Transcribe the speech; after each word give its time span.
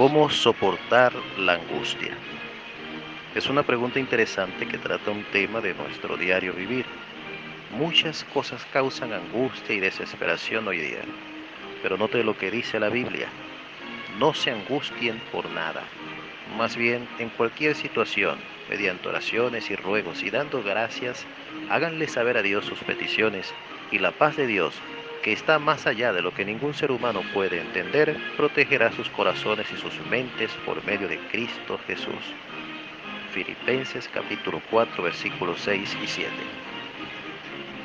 ¿Cómo 0.00 0.30
soportar 0.30 1.12
la 1.36 1.56
angustia? 1.56 2.16
Es 3.34 3.50
una 3.50 3.62
pregunta 3.62 3.98
interesante 3.98 4.66
que 4.66 4.78
trata 4.78 5.10
un 5.10 5.24
tema 5.24 5.60
de 5.60 5.74
nuestro 5.74 6.16
diario 6.16 6.54
vivir. 6.54 6.86
Muchas 7.70 8.24
cosas 8.32 8.66
causan 8.72 9.12
angustia 9.12 9.74
y 9.74 9.78
desesperación 9.80 10.66
hoy 10.66 10.78
día, 10.78 11.02
pero 11.82 11.98
note 11.98 12.24
lo 12.24 12.34
que 12.34 12.50
dice 12.50 12.80
la 12.80 12.88
Biblia. 12.88 13.28
No 14.18 14.32
se 14.32 14.52
angustien 14.52 15.20
por 15.30 15.50
nada. 15.50 15.82
Más 16.56 16.78
bien, 16.78 17.06
en 17.18 17.28
cualquier 17.28 17.74
situación, 17.74 18.38
mediante 18.70 19.06
oraciones 19.06 19.70
y 19.70 19.76
ruegos 19.76 20.22
y 20.22 20.30
dando 20.30 20.62
gracias, 20.62 21.26
háganle 21.68 22.08
saber 22.08 22.38
a 22.38 22.42
Dios 22.42 22.64
sus 22.64 22.78
peticiones 22.78 23.52
y 23.92 23.98
la 23.98 24.12
paz 24.12 24.38
de 24.38 24.46
Dios, 24.46 24.80
que 25.22 25.32
está 25.32 25.58
más 25.58 25.86
allá 25.86 26.12
de 26.12 26.22
lo 26.22 26.32
que 26.32 26.44
ningún 26.44 26.72
ser 26.72 26.90
humano 26.90 27.22
puede 27.34 27.60
entender, 27.60 28.16
protegerá 28.36 28.90
sus 28.92 29.08
corazones 29.10 29.66
y 29.72 29.76
sus 29.76 29.94
mentes 30.06 30.50
por 30.64 30.82
medio 30.84 31.08
de 31.08 31.18
Cristo 31.30 31.78
Jesús. 31.86 32.34
Filipenses 33.32 34.08
capítulo 34.12 34.62
4 34.70 35.02
versículos 35.02 35.60
6 35.60 35.96
y 36.02 36.06
7. 36.06 36.30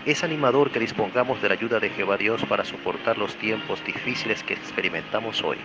Es 0.06 0.23
animador 0.23 0.72
que 0.72 0.80
dispongamos 0.80 1.42
de 1.42 1.50
la 1.50 1.56
ayuda 1.56 1.80
de 1.80 1.90
Jehová 1.90 2.18
Dios 2.18 2.44
para 2.45 2.64
soportar 2.64 3.18
los 3.18 3.36
tiempos 3.36 3.84
difíciles 3.84 4.44
que 4.44 4.54
experimentamos 4.54 5.44
hoy. 5.44 5.58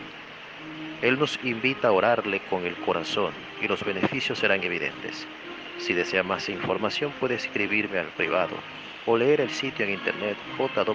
Él 1.03 1.19
nos 1.19 1.39
invita 1.45 1.89
a 1.89 1.93
orarle 1.93 2.41
con 2.51 2.67
el 2.67 2.75
corazón 2.77 3.33
y 3.63 3.69
los 3.69 3.85
beneficios 3.85 4.39
serán 4.39 4.63
evidentes. 4.65 5.27
Si 5.79 5.95
desea 5.95 6.23
más 6.23 6.49
información 6.49 7.13
puede 7.21 7.37
escribirme 7.37 7.99
al 7.99 8.09
privado 8.09 8.57
o 9.11 9.17
leer 9.19 9.41
el 9.41 9.51
sitio 9.51 9.85
en 9.85 9.95
internet 9.99 10.39
jw.org. 10.57 10.95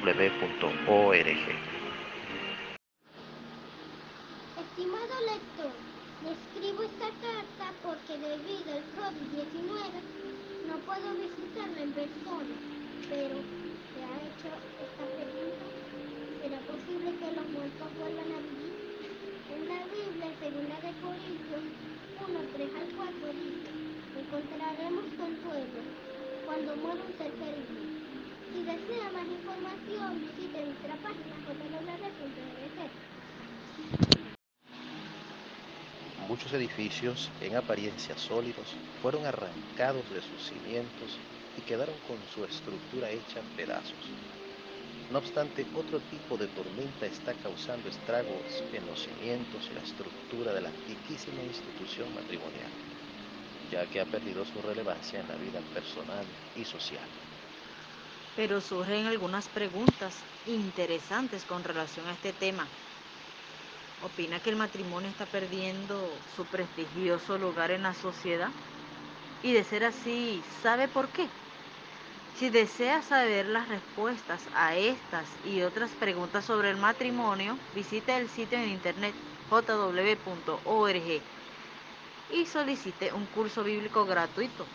Estimado 4.56 5.16
lector, 5.28 5.74
le 6.24 6.32
escribo 6.32 6.84
esta 6.84 7.12
carta 7.20 7.66
porque 7.84 8.16
debido 8.16 8.72
al 8.72 8.84
COVID-19 8.96 10.00
no 10.64 10.76
puedo 10.88 11.08
visitarla 11.20 11.82
en 11.84 11.92
persona, 11.92 12.56
pero 13.12 13.36
se 13.36 14.00
ha 14.00 14.16
hecho 14.24 14.48
esta 14.80 15.06
pregunta. 15.12 15.66
¿Será 16.40 16.60
posible 16.72 17.10
que 17.20 17.30
los 17.36 17.48
muertos 17.52 17.90
vuelvan 18.00 18.32
a 18.32 18.40
vivir? 18.48 18.76
En 19.52 19.62
la 19.68 19.82
Biblia, 19.92 20.32
2 20.40 20.56
de 20.56 20.92
Corintios 21.04 21.64
1, 22.32 22.40
3 22.56 22.70
al 22.80 22.90
4 22.96 23.28
dice, 23.44 23.72
encontraremos 24.24 25.04
consuelo 25.20 25.84
cuando 26.46 26.76
muera 26.78 27.02
un 27.04 27.18
ser 27.18 27.32
querido. 27.34 28.05
Si 28.56 28.62
desea 28.64 29.12
más 29.12 29.28
información, 29.28 30.22
visite 30.22 30.64
nuestra 30.64 30.96
página 31.02 31.36
www.org. 31.46 32.90
Muchos 36.16 36.54
edificios, 36.54 37.34
en 37.42 37.58
apariencia 37.58 38.16
sólidos, 38.16 38.80
fueron 39.02 39.26
arrancados 39.26 40.10
de 40.10 40.22
sus 40.22 40.42
cimientos 40.48 41.20
y 41.58 41.64
quedaron 41.64 42.00
con 42.00 42.26
su 42.26 42.46
estructura 42.46 43.12
hecha 43.12 43.42
en 43.42 43.50
pedazos. 43.50 44.16
No 45.10 45.20
obstante, 45.20 45.68
otro 45.74 46.00
tipo 46.00 46.38
de 46.38 46.48
tormenta 46.48 47.06
está 47.08 47.36
causando 47.36 47.90
estragos 47.90 48.64
en 48.72 48.86
los 48.86 49.02
cimientos 49.04 49.70
y 49.70 49.74
la 49.74 49.82
estructura 49.82 50.54
de 50.54 50.62
la 50.62 50.70
antiquísima 50.70 51.44
institución 51.44 52.14
matrimonial, 52.14 52.72
ya 53.70 53.86
que 53.88 54.00
ha 54.00 54.06
perdido 54.06 54.46
su 54.46 54.62
relevancia 54.62 55.20
en 55.20 55.28
la 55.28 55.36
vida 55.36 55.62
personal 55.62 56.26
y 56.54 56.64
social. 56.64 57.10
Pero 58.36 58.62
surgen 58.62 59.08
algunas 59.08 59.50
preguntas 59.50 60.28
interesantes 60.44 61.46
con 61.46 61.64
relación 61.64 62.08
a 62.08 62.14
este 62.14 62.34
tema. 62.34 62.70
¿Opina 63.98 64.42
que 64.42 64.50
el 64.52 64.56
matrimonio 64.58 65.10
está 65.10 65.32
perdiendo 65.32 66.22
su 66.28 66.50
prestigioso 66.50 67.38
lugar 67.38 67.72
en 67.72 67.84
la 67.84 67.94
sociedad? 67.94 68.54
Y 69.42 69.54
de 69.54 69.64
ser 69.64 69.86
así, 69.86 70.44
¿sabe 70.62 70.88
por 70.90 71.12
qué? 71.12 71.32
Si 72.34 72.50
desea 72.50 73.02
saber 73.02 73.48
las 73.48 73.68
respuestas 73.70 74.50
a 74.54 74.76
estas 74.76 75.40
y 75.42 75.62
otras 75.64 75.96
preguntas 75.96 76.46
sobre 76.46 76.70
el 76.70 76.78
matrimonio, 76.78 77.60
visite 77.72 78.18
el 78.18 78.30
sitio 78.30 78.60
en 78.60 78.70
internet 78.70 79.16
jw.org 79.50 81.26
y 82.28 82.46
solicite 82.46 83.14
un 83.14 83.28
curso 83.28 83.64
bíblico 83.64 84.06
gratuito. 84.06 84.70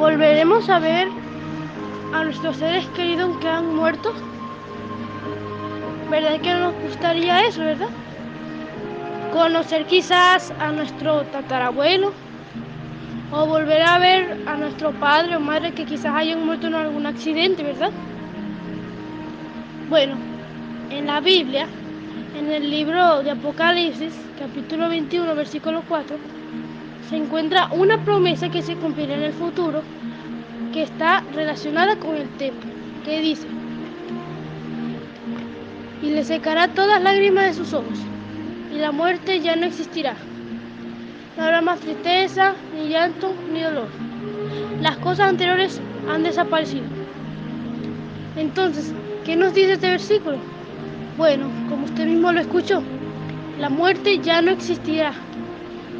¿Volveremos 0.00 0.66
a 0.70 0.78
ver 0.78 1.08
a 2.14 2.24
nuestros 2.24 2.56
seres 2.56 2.86
queridos 2.96 3.36
que 3.36 3.46
han 3.46 3.76
muerto? 3.76 4.14
¿Verdad 6.10 6.40
que 6.40 6.54
nos 6.54 6.74
gustaría 6.76 7.46
eso, 7.46 7.60
verdad? 7.60 7.90
Conocer 9.30 9.84
quizás 9.84 10.54
a 10.58 10.72
nuestro 10.72 11.24
tatarabuelo 11.24 12.14
o 13.30 13.44
volver 13.44 13.82
a 13.82 13.98
ver 13.98 14.38
a 14.46 14.56
nuestro 14.56 14.92
padre 14.92 15.36
o 15.36 15.40
madre 15.40 15.72
que 15.72 15.84
quizás 15.84 16.14
hayan 16.14 16.46
muerto 16.46 16.68
en 16.68 16.76
algún 16.76 17.04
accidente, 17.04 17.62
¿verdad? 17.62 17.90
Bueno, 19.90 20.16
en 20.88 21.08
la 21.08 21.20
Biblia, 21.20 21.66
en 22.38 22.50
el 22.50 22.70
libro 22.70 23.22
de 23.22 23.32
Apocalipsis, 23.32 24.14
capítulo 24.38 24.88
21, 24.88 25.34
versículo 25.34 25.82
4, 25.86 26.16
se 27.08 27.16
encuentra 27.16 27.68
una 27.72 28.04
promesa 28.04 28.48
que 28.50 28.62
se 28.62 28.76
cumplirá 28.76 29.14
en 29.14 29.22
el 29.22 29.32
futuro 29.32 29.82
que 30.72 30.82
está 30.82 31.24
relacionada 31.34 31.96
con 31.96 32.16
el 32.16 32.28
tema, 32.36 32.58
que 33.04 33.20
dice, 33.20 33.46
y 36.02 36.10
le 36.10 36.24
secará 36.24 36.68
todas 36.68 37.02
lágrimas 37.02 37.44
de 37.44 37.54
sus 37.54 37.72
ojos, 37.72 37.98
y 38.72 38.78
la 38.78 38.92
muerte 38.92 39.40
ya 39.40 39.56
no 39.56 39.66
existirá. 39.66 40.14
No 41.36 41.44
habrá 41.44 41.60
más 41.60 41.80
tristeza, 41.80 42.54
ni 42.74 42.88
llanto, 42.88 43.32
ni 43.52 43.60
dolor. 43.60 43.88
Las 44.80 44.96
cosas 44.98 45.28
anteriores 45.28 45.80
han 46.08 46.22
desaparecido. 46.22 46.84
Entonces, 48.36 48.94
¿qué 49.24 49.36
nos 49.36 49.54
dice 49.54 49.72
este 49.72 49.90
versículo? 49.90 50.38
Bueno, 51.16 51.46
como 51.68 51.84
usted 51.84 52.06
mismo 52.06 52.32
lo 52.32 52.40
escuchó, 52.40 52.82
la 53.58 53.68
muerte 53.68 54.18
ya 54.18 54.40
no 54.40 54.50
existirá. 54.50 55.12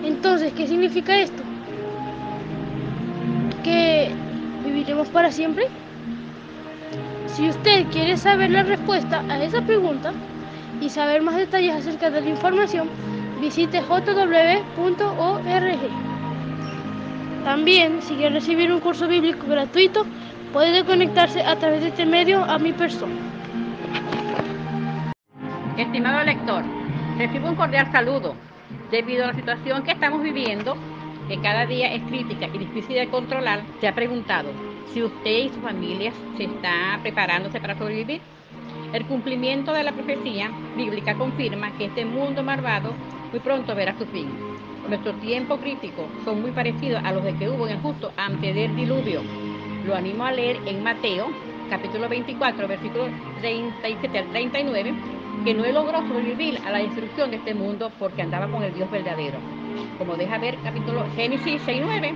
Entonces, 0.04 0.52
¿qué 0.54 0.66
significa 0.66 1.16
esto? 1.16 1.42
¿Que 3.62 4.10
viviremos 4.64 5.08
para 5.08 5.30
siempre? 5.30 5.66
Si 7.26 7.48
usted 7.48 7.86
quiere 7.92 8.16
saber 8.16 8.50
la 8.50 8.62
respuesta 8.62 9.22
a 9.28 9.42
esa 9.42 9.62
pregunta 9.62 10.12
y 10.80 10.88
saber 10.88 11.22
más 11.22 11.36
detalles 11.36 11.74
acerca 11.74 12.10
de 12.10 12.22
la 12.22 12.28
información, 12.28 12.88
visite 13.40 13.80
jw.org. 13.80 14.20
También, 17.44 18.02
si 18.02 18.14
quiere 18.14 18.34
recibir 18.34 18.72
un 18.72 18.80
curso 18.80 19.06
bíblico 19.08 19.46
gratuito, 19.46 20.04
puede 20.52 20.84
conectarse 20.84 21.42
a 21.42 21.56
través 21.56 21.82
de 21.82 21.88
este 21.88 22.04
medio 22.04 22.44
a 22.44 22.58
mi 22.58 22.72
persona. 22.72 23.14
Estimado 25.76 26.24
lector, 26.24 26.62
recibo 27.16 27.48
un 27.48 27.54
cordial 27.54 27.90
saludo. 27.92 28.34
Debido 28.90 29.24
a 29.24 29.28
la 29.28 29.34
situación 29.34 29.84
que 29.84 29.92
estamos 29.92 30.20
viviendo, 30.20 30.76
que 31.28 31.38
cada 31.38 31.64
día 31.64 31.94
es 31.94 32.02
crítica 32.02 32.48
y 32.52 32.58
difícil 32.58 32.96
de 32.96 33.08
controlar, 33.08 33.62
se 33.80 33.86
ha 33.86 33.94
preguntado 33.94 34.50
si 34.92 35.00
usted 35.04 35.44
y 35.44 35.48
su 35.50 35.60
familia 35.60 36.12
se 36.36 36.44
están 36.44 37.00
preparándose 37.00 37.60
para 37.60 37.78
sobrevivir. 37.78 38.20
El 38.92 39.06
cumplimiento 39.06 39.72
de 39.72 39.84
la 39.84 39.92
profecía 39.92 40.50
bíblica 40.76 41.14
confirma 41.14 41.70
que 41.78 41.84
este 41.84 42.04
mundo 42.04 42.42
malvado 42.42 42.92
muy 43.30 43.38
pronto 43.38 43.76
verá 43.76 43.96
su 43.96 44.06
fin. 44.06 44.28
Nuestro 44.88 45.12
tiempo 45.14 45.58
crítico 45.58 46.08
son 46.24 46.42
muy 46.42 46.50
parecidos 46.50 47.00
a 47.04 47.12
los 47.12 47.22
de 47.22 47.36
que 47.36 47.48
hubo 47.48 47.68
en 47.68 47.76
el 47.76 47.82
justo 47.82 48.12
antes 48.16 48.52
del 48.56 48.74
diluvio. 48.74 49.22
Lo 49.86 49.94
animo 49.94 50.24
a 50.24 50.32
leer 50.32 50.58
en 50.66 50.82
Mateo, 50.82 51.30
capítulo 51.70 52.08
24, 52.08 52.66
versículos 52.66 53.08
37 53.40 54.18
al 54.18 54.26
39, 54.30 54.94
que 55.44 55.54
no 55.54 55.64
logró 55.66 56.06
sobrevivir 56.06 56.60
a 56.66 56.70
la 56.70 56.78
destrucción 56.78 57.30
de 57.30 57.38
este 57.38 57.54
mundo 57.54 57.90
porque 57.98 58.22
andaba 58.22 58.48
con 58.48 58.62
el 58.62 58.74
Dios 58.74 58.90
verdadero. 58.90 59.38
Como 59.98 60.16
deja 60.16 60.38
ver 60.38 60.58
capítulo 60.62 61.04
Génesis 61.14 61.62
6, 61.64 61.82
9, 61.84 62.14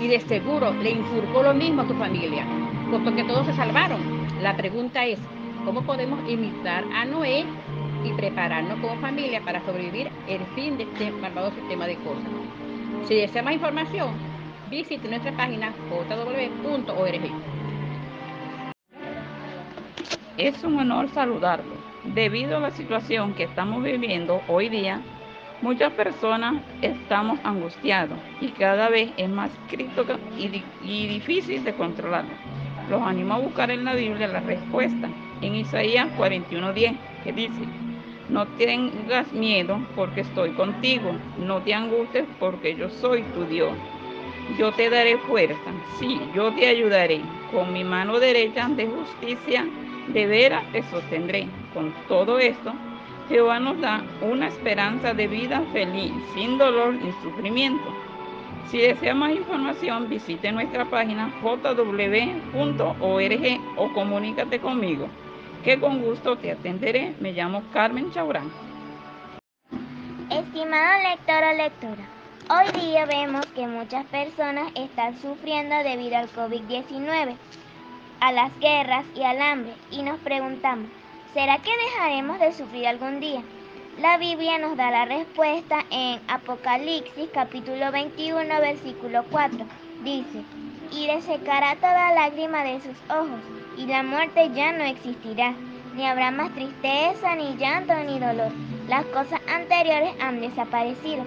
y 0.00 0.08
de 0.08 0.20
seguro 0.20 0.72
le 0.74 0.90
inculcó 0.90 1.42
lo 1.42 1.54
mismo 1.54 1.82
a 1.82 1.86
tu 1.86 1.94
familia, 1.94 2.46
puesto 2.90 3.14
que 3.14 3.24
todos 3.24 3.46
se 3.46 3.54
salvaron. 3.54 4.00
La 4.42 4.56
pregunta 4.56 5.04
es, 5.04 5.18
¿cómo 5.64 5.82
podemos 5.82 6.20
imitar 6.28 6.84
a 6.94 7.04
Noé 7.04 7.44
y 8.04 8.12
prepararnos 8.12 8.78
como 8.80 9.00
familia 9.00 9.42
para 9.44 9.64
sobrevivir 9.64 10.10
el 10.28 10.40
fin 10.54 10.76
de 10.76 10.84
este 10.84 11.10
malvado 11.10 11.50
sistema 11.52 11.86
de 11.86 11.96
cosas? 11.96 12.30
Si 13.06 13.14
desea 13.14 13.42
más 13.42 13.54
información, 13.54 14.10
visite 14.70 15.08
nuestra 15.08 15.32
página 15.32 15.72
jw.org. 15.90 17.20
Es 20.36 20.62
un 20.62 20.78
honor 20.78 21.08
saludarlo. 21.08 21.77
Debido 22.04 22.56
a 22.56 22.60
la 22.60 22.70
situación 22.70 23.34
que 23.34 23.44
estamos 23.44 23.82
viviendo 23.82 24.40
hoy 24.48 24.68
día, 24.68 25.00
muchas 25.60 25.92
personas 25.92 26.54
estamos 26.80 27.38
angustiados 27.44 28.18
y 28.40 28.48
cada 28.48 28.88
vez 28.88 29.12
es 29.16 29.28
más 29.28 29.50
crítica 29.68 30.16
y, 30.38 30.48
di- 30.48 30.64
y 30.82 31.06
difícil 31.08 31.64
de 31.64 31.74
controlar. 31.74 32.24
Los 32.88 33.02
animo 33.02 33.34
a 33.34 33.38
buscar 33.38 33.70
en 33.70 33.84
la 33.84 33.94
Biblia 33.94 34.28
la 34.28 34.40
respuesta 34.40 35.08
en 35.42 35.54
Isaías 35.54 36.08
41:10, 36.16 36.96
que 37.24 37.32
dice, 37.32 37.66
No 38.28 38.46
tengas 38.46 39.32
miedo 39.32 39.78
porque 39.96 40.20
estoy 40.20 40.50
contigo. 40.50 41.12
No 41.38 41.60
te 41.62 41.74
angusties 41.74 42.26
porque 42.38 42.74
yo 42.74 42.88
soy 42.90 43.22
tu 43.34 43.44
Dios. 43.44 43.72
Yo 44.58 44.72
te 44.72 44.88
daré 44.88 45.16
fuerza. 45.18 45.70
Sí, 45.98 46.18
yo 46.34 46.52
te 46.52 46.68
ayudaré. 46.68 47.20
Con 47.52 47.72
mi 47.72 47.84
mano 47.84 48.18
derecha 48.20 48.68
de 48.68 48.86
justicia, 48.86 49.66
de 50.12 50.26
veras 50.26 50.64
te 50.72 50.82
sostendré. 50.84 51.48
Con 51.74 51.94
todo 52.08 52.38
esto, 52.38 52.72
Jehová 53.28 53.60
nos 53.60 53.80
da 53.80 54.02
una 54.22 54.48
esperanza 54.48 55.14
de 55.14 55.26
vida 55.26 55.62
feliz, 55.72 56.12
sin 56.34 56.58
dolor 56.58 56.94
ni 56.94 57.12
sufrimiento. 57.22 57.84
Si 58.70 58.78
desea 58.78 59.14
más 59.14 59.32
información, 59.32 60.08
visite 60.08 60.52
nuestra 60.52 60.84
página 60.84 61.32
jw.org 61.42 62.94
o 63.76 63.92
comunícate 63.92 64.60
conmigo 64.60 65.08
que 65.64 65.78
con 65.80 66.02
gusto 66.02 66.36
te 66.36 66.52
atenderé. 66.52 67.14
Me 67.20 67.32
llamo 67.32 67.62
Carmen 67.72 68.10
Chaurán. 68.12 68.50
Estimado 70.30 71.02
lector 71.10 71.42
o 71.42 71.56
lectora, 71.56 72.04
hoy 72.50 72.80
día 72.80 73.06
vemos 73.06 73.46
que 73.46 73.66
muchas 73.66 74.04
personas 74.06 74.70
están 74.74 75.18
sufriendo 75.20 75.74
debido 75.82 76.18
al 76.18 76.28
COVID-19, 76.30 77.36
a 78.20 78.32
las 78.32 78.58
guerras 78.60 79.04
y 79.14 79.22
al 79.22 79.40
hambre, 79.40 79.74
y 79.90 80.02
nos 80.02 80.18
preguntamos, 80.20 80.88
¿será 81.34 81.58
que 81.58 81.70
dejaremos 81.70 82.40
de 82.40 82.52
sufrir 82.52 82.86
algún 82.86 83.20
día? 83.20 83.42
La 84.00 84.16
Biblia 84.16 84.58
nos 84.58 84.76
da 84.76 84.90
la 84.90 85.04
respuesta 85.06 85.84
en 85.90 86.20
Apocalipsis 86.28 87.28
capítulo 87.34 87.90
21 87.90 88.60
versículo 88.60 89.24
4. 89.30 89.58
Dice, 90.04 90.44
y 90.92 91.06
le 91.06 91.20
secará 91.22 91.74
toda 91.76 92.12
lágrima 92.12 92.62
de 92.62 92.80
sus 92.80 92.96
ojos 93.10 93.40
y 93.76 93.86
la 93.86 94.02
muerte 94.02 94.50
ya 94.54 94.72
no 94.72 94.84
existirá, 94.84 95.52
ni 95.94 96.06
habrá 96.06 96.30
más 96.30 96.54
tristeza, 96.54 97.34
ni 97.34 97.56
llanto, 97.56 97.94
ni 98.04 98.18
dolor. 98.18 98.52
Las 98.88 99.04
cosas 99.06 99.40
anteriores 99.52 100.14
han 100.20 100.40
desaparecido. 100.40 101.24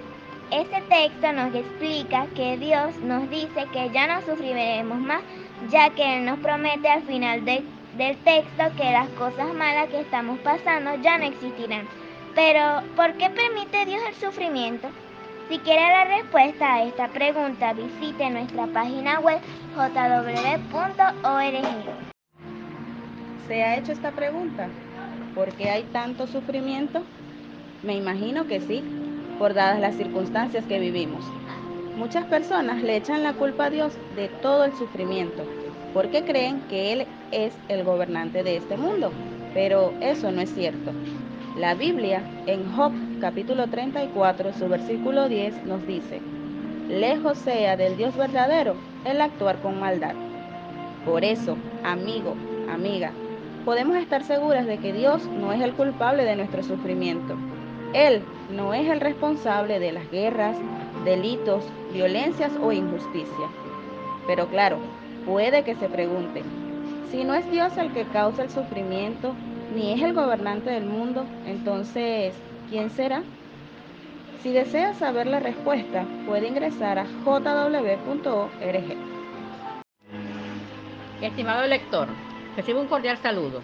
Este 0.50 0.80
texto 0.82 1.32
nos 1.32 1.54
explica 1.54 2.26
que 2.34 2.56
Dios 2.56 2.96
nos 2.98 3.28
dice 3.30 3.66
que 3.72 3.90
ya 3.90 4.06
no 4.06 4.20
sufriremos 4.22 4.98
más, 4.98 5.22
ya 5.70 5.90
que 5.90 6.18
Él 6.18 6.24
nos 6.24 6.38
promete 6.40 6.88
al 6.88 7.02
final 7.02 7.44
del 7.44 8.16
texto 8.24 8.64
que 8.76 8.90
las 8.90 9.08
cosas 9.10 9.52
malas 9.54 9.88
que 9.88 10.00
estamos 10.00 10.38
pasando 10.40 10.94
ya 11.02 11.18
no 11.18 11.24
existirán. 11.24 11.86
Pero, 12.34 12.82
¿por 12.96 13.12
qué 13.14 13.28
permite 13.30 13.84
Dios 13.84 14.02
el 14.08 14.14
sufrimiento? 14.14 14.88
Si 15.48 15.58
quiere 15.58 15.82
la 15.82 16.04
respuesta 16.04 16.74
a 16.74 16.84
esta 16.84 17.08
pregunta, 17.08 17.74
visite 17.74 18.30
nuestra 18.30 18.66
página 18.68 19.20
web 19.20 19.40
jw.org. 19.74 20.72
¿Se 23.46 23.62
ha 23.62 23.76
hecho 23.76 23.92
esta 23.92 24.12
pregunta? 24.12 24.68
¿Por 25.34 25.52
qué 25.52 25.68
hay 25.68 25.82
tanto 25.92 26.26
sufrimiento? 26.26 27.02
Me 27.82 27.96
imagino 27.96 28.46
que 28.46 28.60
sí, 28.60 28.82
por 29.38 29.52
dadas 29.52 29.80
las 29.80 29.96
circunstancias 29.96 30.64
que 30.64 30.78
vivimos. 30.78 31.24
Muchas 31.96 32.24
personas 32.24 32.82
le 32.82 32.96
echan 32.96 33.22
la 33.22 33.34
culpa 33.34 33.66
a 33.66 33.70
Dios 33.70 33.92
de 34.16 34.28
todo 34.28 34.64
el 34.64 34.72
sufrimiento, 34.72 35.44
porque 35.92 36.24
creen 36.24 36.60
que 36.70 36.92
Él 36.92 37.06
es 37.32 37.52
el 37.68 37.84
gobernante 37.84 38.42
de 38.42 38.56
este 38.56 38.78
mundo, 38.78 39.12
pero 39.52 39.92
eso 40.00 40.32
no 40.32 40.40
es 40.40 40.54
cierto. 40.54 40.90
La 41.58 41.74
Biblia 41.74 42.22
en 42.46 42.72
Job 42.72 42.92
capítulo 43.20 43.66
34, 43.66 44.54
su 44.54 44.68
versículo 44.68 45.28
10 45.28 45.66
nos 45.66 45.86
dice, 45.86 46.22
lejos 46.88 47.36
sea 47.36 47.76
del 47.76 47.98
Dios 47.98 48.16
verdadero 48.16 48.74
el 49.04 49.20
actuar 49.20 49.60
con 49.60 49.78
maldad. 49.78 50.14
Por 51.04 51.24
eso, 51.24 51.58
amigo, 51.84 52.36
amiga, 52.72 53.12
podemos 53.66 53.98
estar 53.98 54.24
seguras 54.24 54.66
de 54.66 54.78
que 54.78 54.94
Dios 54.94 55.28
no 55.28 55.52
es 55.52 55.60
el 55.60 55.74
culpable 55.74 56.24
de 56.24 56.36
nuestro 56.36 56.62
sufrimiento. 56.62 57.36
Él 57.92 58.22
no 58.50 58.72
es 58.72 58.88
el 58.88 59.00
responsable 59.00 59.78
de 59.78 59.92
las 59.92 60.10
guerras, 60.10 60.56
delitos, 61.04 61.64
violencias 61.92 62.52
o 62.60 62.72
injusticia. 62.72 63.48
Pero 64.26 64.46
claro, 64.48 64.78
puede 65.26 65.64
que 65.64 65.74
se 65.74 65.88
pregunte, 65.88 66.42
si 67.10 67.24
no 67.24 67.34
es 67.34 67.50
Dios 67.50 67.76
el 67.76 67.92
que 67.92 68.04
causa 68.04 68.44
el 68.44 68.50
sufrimiento, 68.50 69.34
ni 69.74 69.92
es 69.92 70.02
el 70.02 70.14
gobernante 70.14 70.70
del 70.70 70.84
mundo, 70.84 71.24
entonces, 71.46 72.34
¿quién 72.70 72.90
será? 72.90 73.22
Si 74.42 74.52
desea 74.52 74.94
saber 74.94 75.26
la 75.26 75.40
respuesta, 75.40 76.04
puede 76.26 76.48
ingresar 76.48 76.98
a 76.98 77.06
jw.org. 77.24 78.52
Estimado 81.20 81.66
lector, 81.68 82.08
Recibo 82.56 82.80
un 82.80 82.86
cordial 82.86 83.16
saludo. 83.16 83.62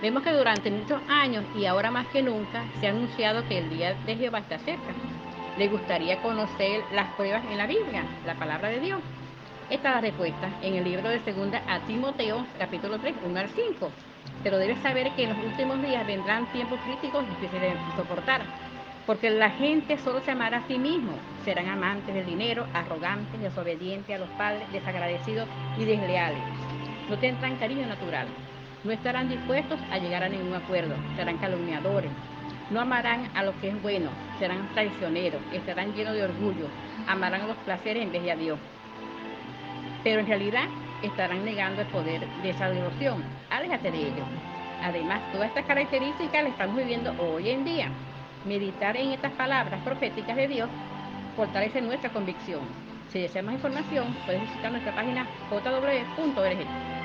Vemos 0.00 0.22
que 0.22 0.32
durante 0.32 0.70
muchos 0.70 1.00
años 1.08 1.44
y 1.56 1.66
ahora 1.66 1.90
más 1.90 2.06
que 2.08 2.22
nunca 2.22 2.64
se 2.78 2.86
ha 2.86 2.90
anunciado 2.90 3.46
que 3.48 3.58
el 3.58 3.68
día 3.68 3.94
de 4.06 4.14
Jehová 4.14 4.38
está 4.38 4.58
cerca. 4.60 4.94
¿Le 5.58 5.68
gustaría 5.68 6.22
conocer 6.22 6.82
las 6.92 7.08
pruebas 7.14 7.44
en 7.50 7.58
la 7.58 7.66
Biblia, 7.66 8.04
la 8.24 8.34
palabra 8.34 8.68
de 8.68 8.80
Dios? 8.80 9.00
Esta 9.68 9.88
es 9.88 9.94
la 9.96 10.00
respuesta 10.00 10.48
en 10.62 10.74
el 10.74 10.84
libro 10.84 11.08
de 11.08 11.20
segunda 11.20 11.62
a 11.68 11.80
Timoteo, 11.80 12.46
capítulo 12.58 12.98
3, 12.98 13.16
1 13.26 13.40
al 13.40 13.48
5. 13.48 13.90
Pero 14.44 14.58
debes 14.58 14.80
saber 14.82 15.10
que 15.16 15.24
en 15.24 15.30
los 15.30 15.44
últimos 15.44 15.82
días 15.82 16.06
vendrán 16.06 16.46
tiempos 16.52 16.78
críticos 16.86 17.28
difíciles 17.28 17.74
de 17.74 17.96
soportar, 17.96 18.42
porque 19.04 19.30
la 19.30 19.50
gente 19.50 19.98
solo 19.98 20.20
se 20.20 20.30
amará 20.30 20.58
a 20.58 20.68
sí 20.68 20.78
mismo. 20.78 21.12
Serán 21.44 21.68
amantes 21.68 22.14
del 22.14 22.24
dinero, 22.24 22.66
arrogantes, 22.72 23.40
desobedientes 23.40 24.14
a 24.14 24.18
los 24.18 24.30
padres, 24.30 24.70
desagradecidos 24.72 25.48
y 25.76 25.84
desleales 25.84 26.42
no 27.08 27.18
tendrán 27.18 27.56
cariño 27.56 27.86
natural, 27.86 28.26
no 28.84 28.92
estarán 28.92 29.28
dispuestos 29.28 29.80
a 29.90 29.98
llegar 29.98 30.22
a 30.22 30.28
ningún 30.28 30.54
acuerdo, 30.54 30.94
serán 31.16 31.38
calumniadores, 31.38 32.10
no 32.70 32.80
amarán 32.80 33.30
a 33.34 33.42
lo 33.42 33.58
que 33.60 33.68
es 33.68 33.82
bueno, 33.82 34.10
serán 34.38 34.68
traicioneros, 34.74 35.40
estarán 35.52 35.94
llenos 35.94 36.14
de 36.14 36.24
orgullo, 36.24 36.66
amarán 37.06 37.48
los 37.48 37.56
placeres 37.58 38.02
en 38.02 38.12
vez 38.12 38.22
de 38.22 38.32
a 38.32 38.36
Dios. 38.36 38.58
Pero 40.04 40.20
en 40.20 40.26
realidad 40.26 40.64
estarán 41.02 41.44
negando 41.44 41.82
el 41.82 41.88
poder 41.88 42.26
de 42.42 42.50
esa 42.50 42.68
devoción. 42.70 43.22
Aléjate 43.50 43.90
de 43.90 43.98
ellos. 43.98 44.26
Además, 44.82 45.20
todas 45.32 45.48
estas 45.48 45.64
características 45.64 46.42
las 46.42 46.52
estamos 46.52 46.76
viviendo 46.76 47.14
hoy 47.18 47.50
en 47.50 47.64
día. 47.64 47.88
Meditar 48.44 48.96
en 48.96 49.10
estas 49.12 49.32
palabras 49.32 49.80
proféticas 49.82 50.36
de 50.36 50.48
Dios 50.48 50.68
fortalece 51.36 51.80
nuestra 51.80 52.10
convicción. 52.10 52.60
Si 53.10 53.20
deseas 53.20 53.44
más 53.44 53.54
información, 53.54 54.14
puedes 54.26 54.42
visitar 54.42 54.70
nuestra 54.70 54.94
página 54.94 55.26
jw.org. 55.50 56.97